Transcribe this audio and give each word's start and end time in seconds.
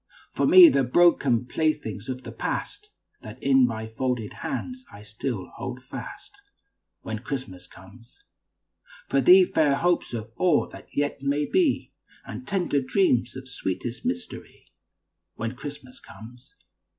For 0.33 0.47
me, 0.47 0.67
the 0.67 0.83
broken 0.83 1.45
playthings 1.45 2.09
of 2.09 2.23
the 2.23 2.31
past 2.31 2.89
That 3.21 3.37
in 3.43 3.67
my 3.67 3.85
folded 3.85 4.33
hands 4.41 4.83
I 4.91 5.03
still 5.03 5.51
hold 5.57 5.83
fast, 5.83 6.31
When 7.03 7.19
Christmas 7.19 7.67
comes. 7.67 8.17
For 9.09 9.21
thee, 9.21 9.45
fair 9.45 9.75
hopes 9.75 10.13
of 10.15 10.31
all 10.37 10.67
that 10.69 10.87
yet 10.91 11.21
may 11.21 11.45
be, 11.45 11.91
And 12.25 12.47
tender 12.47 12.81
dreams 12.81 13.35
of 13.35 13.47
sweetest 13.47 14.03
mystery, 14.03 14.65
When 15.35 15.55
Christmas 15.55 15.99
comes. 15.99 16.55